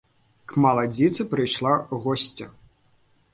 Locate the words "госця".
2.03-2.47